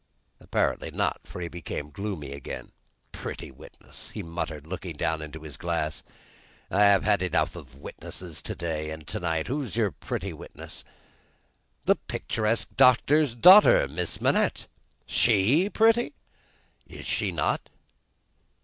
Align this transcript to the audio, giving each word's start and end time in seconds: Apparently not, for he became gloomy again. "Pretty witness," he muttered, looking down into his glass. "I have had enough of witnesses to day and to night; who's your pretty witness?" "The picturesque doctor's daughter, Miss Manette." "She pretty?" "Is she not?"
Apparently 0.39 0.89
not, 0.89 1.21
for 1.27 1.41
he 1.41 1.47
became 1.47 1.91
gloomy 1.91 2.31
again. 2.31 2.71
"Pretty 3.11 3.51
witness," 3.51 4.09
he 4.09 4.23
muttered, 4.23 4.65
looking 4.65 4.97
down 4.97 5.21
into 5.21 5.43
his 5.43 5.57
glass. 5.57 6.01
"I 6.71 6.81
have 6.85 7.03
had 7.03 7.21
enough 7.21 7.55
of 7.55 7.77
witnesses 7.81 8.41
to 8.41 8.55
day 8.55 8.89
and 8.89 9.05
to 9.05 9.19
night; 9.19 9.45
who's 9.45 9.75
your 9.75 9.91
pretty 9.91 10.33
witness?" 10.33 10.83
"The 11.85 11.97
picturesque 11.97 12.69
doctor's 12.75 13.35
daughter, 13.35 13.87
Miss 13.87 14.19
Manette." 14.19 14.65
"She 15.05 15.69
pretty?" 15.69 16.13
"Is 16.87 17.05
she 17.05 17.31
not?" 17.31 17.69